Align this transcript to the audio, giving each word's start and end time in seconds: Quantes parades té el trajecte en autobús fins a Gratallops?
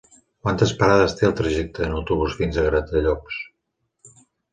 Quantes 0.45 0.71
parades 0.77 1.11
té 1.19 1.27
el 1.27 1.35
trajecte 1.41 1.83
en 1.87 1.93
autobús 1.97 2.37
fins 2.39 2.57
a 2.57 2.65
Gratallops? 2.69 4.15